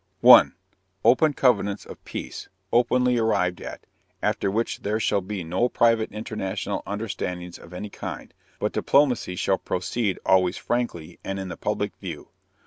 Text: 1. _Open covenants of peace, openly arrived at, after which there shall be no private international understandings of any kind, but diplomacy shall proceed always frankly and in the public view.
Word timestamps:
1. 0.21 0.55
_Open 1.05 1.35
covenants 1.35 1.85
of 1.85 2.03
peace, 2.05 2.49
openly 2.73 3.19
arrived 3.19 3.61
at, 3.61 3.85
after 4.23 4.49
which 4.49 4.79
there 4.81 4.99
shall 4.99 5.21
be 5.21 5.43
no 5.43 5.69
private 5.69 6.11
international 6.11 6.81
understandings 6.87 7.59
of 7.59 7.71
any 7.71 7.91
kind, 7.91 8.33
but 8.57 8.73
diplomacy 8.73 9.35
shall 9.35 9.59
proceed 9.59 10.17
always 10.25 10.57
frankly 10.57 11.19
and 11.23 11.37
in 11.39 11.49
the 11.49 11.55
public 11.55 11.95
view. 11.97 12.29